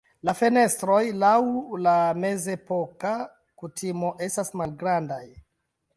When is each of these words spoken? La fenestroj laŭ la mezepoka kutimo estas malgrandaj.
La 0.27 0.33
fenestroj 0.37 1.01
laŭ 1.23 1.33
la 1.87 1.93
mezepoka 2.23 3.11
kutimo 3.63 4.11
estas 4.29 4.51
malgrandaj. 4.63 5.25